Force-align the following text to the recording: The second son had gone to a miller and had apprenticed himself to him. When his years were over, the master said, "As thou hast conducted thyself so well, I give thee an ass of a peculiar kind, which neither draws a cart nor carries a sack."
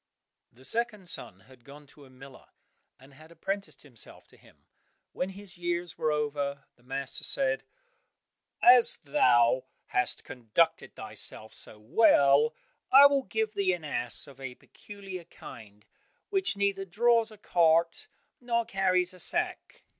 The 0.51 0.65
second 0.65 1.09
son 1.09 1.41
had 1.41 1.63
gone 1.63 1.85
to 1.85 2.05
a 2.05 2.09
miller 2.09 2.47
and 2.99 3.13
had 3.13 3.31
apprenticed 3.31 3.83
himself 3.83 4.27
to 4.29 4.35
him. 4.35 4.65
When 5.11 5.29
his 5.29 5.59
years 5.59 5.95
were 5.95 6.11
over, 6.11 6.63
the 6.75 6.81
master 6.81 7.23
said, 7.23 7.65
"As 8.63 8.97
thou 9.03 9.65
hast 9.85 10.23
conducted 10.23 10.95
thyself 10.95 11.53
so 11.53 11.77
well, 11.79 12.55
I 12.91 13.07
give 13.29 13.53
thee 13.53 13.73
an 13.73 13.83
ass 13.83 14.25
of 14.25 14.41
a 14.41 14.55
peculiar 14.55 15.25
kind, 15.25 15.85
which 16.31 16.57
neither 16.57 16.83
draws 16.83 17.29
a 17.31 17.37
cart 17.37 18.07
nor 18.39 18.65
carries 18.65 19.13
a 19.13 19.19
sack." 19.19 19.83